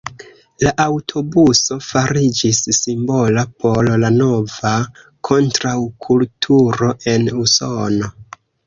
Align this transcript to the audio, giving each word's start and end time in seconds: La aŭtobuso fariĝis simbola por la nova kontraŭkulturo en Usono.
La 0.61 0.69
aŭtobuso 0.85 1.77
fariĝis 1.87 2.63
simbola 2.79 3.45
por 3.61 3.93
la 4.07 4.13
nova 4.19 4.75
kontraŭkulturo 5.31 6.95
en 7.15 7.35
Usono. 7.47 8.15